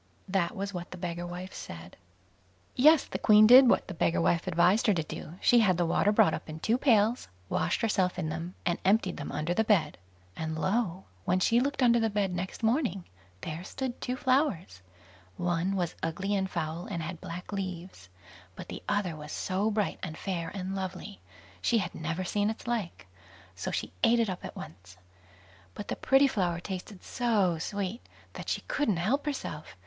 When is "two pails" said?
6.59-7.27